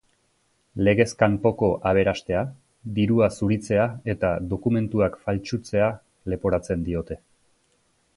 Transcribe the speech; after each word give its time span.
Legez 0.85 1.09
kanpoko 1.17 1.67
aberastea, 1.89 2.41
dirua 2.95 3.27
zuritzea 3.39 3.85
eta 4.15 4.31
dokumentuak 4.55 5.19
faltsutzea 5.27 5.91
leporatzen 6.35 6.87
diote. 6.89 7.19